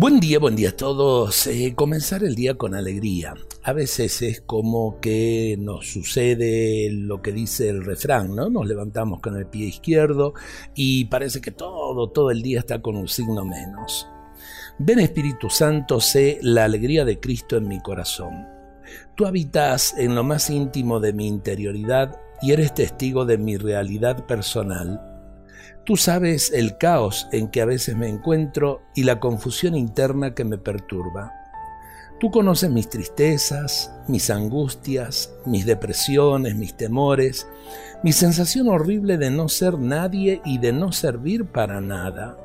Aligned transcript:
Buen 0.00 0.20
día, 0.20 0.38
buen 0.38 0.54
día 0.54 0.68
a 0.68 0.76
todos. 0.76 1.48
Eh, 1.48 1.74
comenzar 1.74 2.22
el 2.22 2.36
día 2.36 2.54
con 2.54 2.76
alegría. 2.76 3.34
A 3.64 3.72
veces 3.72 4.22
es 4.22 4.40
como 4.40 5.00
que 5.00 5.56
nos 5.58 5.88
sucede 5.88 6.88
lo 6.92 7.20
que 7.20 7.32
dice 7.32 7.68
el 7.68 7.84
refrán, 7.84 8.36
¿no? 8.36 8.48
Nos 8.48 8.64
levantamos 8.68 9.18
con 9.18 9.36
el 9.36 9.46
pie 9.48 9.66
izquierdo 9.66 10.34
y 10.76 11.06
parece 11.06 11.40
que 11.40 11.50
todo, 11.50 12.10
todo 12.10 12.30
el 12.30 12.42
día 12.42 12.60
está 12.60 12.80
con 12.80 12.94
un 12.94 13.08
signo 13.08 13.44
menos. 13.44 14.08
Ven 14.78 15.00
Espíritu 15.00 15.50
Santo, 15.50 16.00
sé 16.00 16.38
la 16.42 16.62
alegría 16.62 17.04
de 17.04 17.18
Cristo 17.18 17.56
en 17.56 17.66
mi 17.66 17.80
corazón. 17.80 18.46
Tú 19.16 19.26
habitas 19.26 19.98
en 19.98 20.14
lo 20.14 20.22
más 20.22 20.48
íntimo 20.48 21.00
de 21.00 21.12
mi 21.12 21.26
interioridad 21.26 22.20
y 22.40 22.52
eres 22.52 22.72
testigo 22.72 23.24
de 23.24 23.36
mi 23.36 23.56
realidad 23.56 24.26
personal 24.26 25.07
Tú 25.84 25.96
sabes 25.96 26.52
el 26.52 26.76
caos 26.76 27.28
en 27.32 27.48
que 27.48 27.62
a 27.62 27.66
veces 27.66 27.96
me 27.96 28.08
encuentro 28.08 28.82
y 28.94 29.04
la 29.04 29.20
confusión 29.20 29.74
interna 29.74 30.34
que 30.34 30.44
me 30.44 30.58
perturba. 30.58 31.32
Tú 32.20 32.32
conoces 32.32 32.70
mis 32.70 32.90
tristezas, 32.90 33.92
mis 34.08 34.28
angustias, 34.28 35.32
mis 35.46 35.64
depresiones, 35.64 36.56
mis 36.56 36.76
temores, 36.76 37.46
mi 38.02 38.12
sensación 38.12 38.68
horrible 38.68 39.18
de 39.18 39.30
no 39.30 39.48
ser 39.48 39.78
nadie 39.78 40.42
y 40.44 40.58
de 40.58 40.72
no 40.72 40.90
servir 40.90 41.46
para 41.46 41.80
nada. 41.80 42.36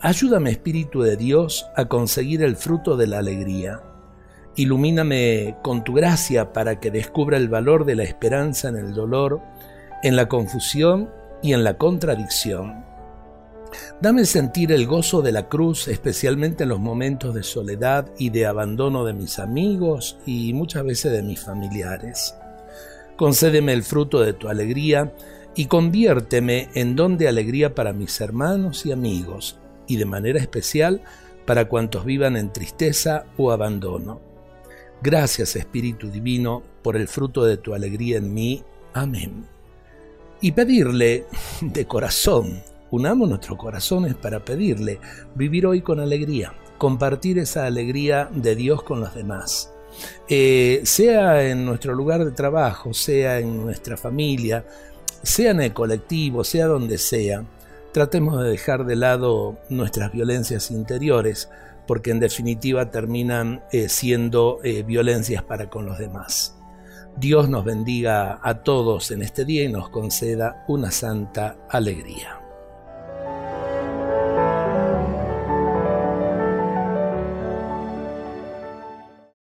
Ayúdame, 0.00 0.50
Espíritu 0.50 1.02
de 1.02 1.16
Dios, 1.16 1.66
a 1.76 1.84
conseguir 1.86 2.42
el 2.42 2.56
fruto 2.56 2.96
de 2.96 3.08
la 3.08 3.18
alegría. 3.18 3.82
Ilumíname 4.56 5.56
con 5.62 5.84
tu 5.84 5.92
gracia 5.92 6.52
para 6.52 6.80
que 6.80 6.90
descubra 6.90 7.36
el 7.36 7.48
valor 7.48 7.84
de 7.84 7.94
la 7.94 8.04
esperanza 8.04 8.68
en 8.68 8.76
el 8.76 8.94
dolor, 8.94 9.42
en 10.02 10.16
la 10.16 10.28
confusión 10.28 11.10
y 11.42 11.52
en 11.52 11.64
la 11.64 11.76
contradicción. 11.76 12.84
Dame 14.00 14.24
sentir 14.24 14.72
el 14.72 14.86
gozo 14.86 15.22
de 15.22 15.32
la 15.32 15.48
cruz, 15.48 15.88
especialmente 15.88 16.62
en 16.62 16.70
los 16.70 16.80
momentos 16.80 17.34
de 17.34 17.42
soledad 17.42 18.10
y 18.18 18.30
de 18.30 18.46
abandono 18.46 19.04
de 19.04 19.12
mis 19.12 19.38
amigos 19.38 20.18
y 20.24 20.52
muchas 20.54 20.84
veces 20.84 21.12
de 21.12 21.22
mis 21.22 21.40
familiares. 21.40 22.34
Concédeme 23.16 23.72
el 23.72 23.82
fruto 23.82 24.20
de 24.20 24.32
tu 24.32 24.48
alegría 24.48 25.12
y 25.54 25.66
conviérteme 25.66 26.68
en 26.74 26.94
don 26.94 27.18
de 27.18 27.28
alegría 27.28 27.74
para 27.74 27.92
mis 27.92 28.20
hermanos 28.20 28.86
y 28.86 28.92
amigos, 28.92 29.58
y 29.86 29.96
de 29.96 30.04
manera 30.04 30.38
especial 30.38 31.02
para 31.44 31.68
cuantos 31.68 32.04
vivan 32.04 32.36
en 32.36 32.52
tristeza 32.52 33.24
o 33.36 33.50
abandono. 33.50 34.20
Gracias 35.02 35.56
Espíritu 35.56 36.10
Divino 36.10 36.62
por 36.82 36.96
el 36.96 37.08
fruto 37.08 37.44
de 37.44 37.56
tu 37.56 37.74
alegría 37.74 38.18
en 38.18 38.32
mí. 38.32 38.62
Amén 38.92 39.57
y 40.40 40.52
pedirle 40.52 41.26
de 41.60 41.86
corazón, 41.86 42.62
unamos 42.90 43.28
nuestros 43.28 43.58
corazones 43.58 44.14
para 44.14 44.44
pedirle 44.44 45.00
vivir 45.34 45.66
hoy 45.66 45.82
con 45.82 46.00
alegría, 46.00 46.54
compartir 46.78 47.38
esa 47.38 47.66
alegría 47.66 48.28
de 48.32 48.54
Dios 48.54 48.82
con 48.82 49.00
los 49.00 49.14
demás. 49.14 49.72
Eh, 50.28 50.82
sea 50.84 51.48
en 51.48 51.64
nuestro 51.64 51.94
lugar 51.94 52.24
de 52.24 52.30
trabajo, 52.30 52.94
sea 52.94 53.40
en 53.40 53.60
nuestra 53.60 53.96
familia, 53.96 54.64
sea 55.22 55.50
en 55.50 55.60
el 55.60 55.72
colectivo, 55.72 56.44
sea 56.44 56.66
donde 56.66 56.98
sea, 56.98 57.44
tratemos 57.92 58.42
de 58.42 58.50
dejar 58.50 58.84
de 58.86 58.96
lado 58.96 59.58
nuestras 59.70 60.12
violencias 60.12 60.70
interiores, 60.70 61.48
porque 61.86 62.10
en 62.10 62.20
definitiva 62.20 62.90
terminan 62.90 63.64
eh, 63.72 63.88
siendo 63.88 64.60
eh, 64.62 64.82
violencias 64.82 65.42
para 65.42 65.68
con 65.68 65.86
los 65.86 65.98
demás. 65.98 66.57
Dios 67.18 67.48
nos 67.48 67.64
bendiga 67.64 68.38
a 68.40 68.62
todos 68.62 69.10
en 69.10 69.22
este 69.22 69.44
día 69.44 69.64
y 69.64 69.72
nos 69.72 69.88
conceda 69.88 70.64
una 70.68 70.92
santa 70.92 71.56
alegría. 71.68 72.37